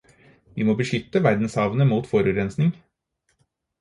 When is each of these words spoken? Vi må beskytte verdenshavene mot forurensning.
Vi 0.59 0.65
må 0.69 0.75
beskytte 0.79 1.21
verdenshavene 1.27 1.87
mot 1.93 2.11
forurensning. 2.15 2.73